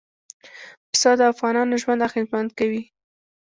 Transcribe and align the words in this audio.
پسه 0.91 1.11
د 1.19 1.21
افغانانو 1.33 1.79
ژوند 1.81 2.05
اغېزمن 2.09 2.45
کوي. 2.57 2.83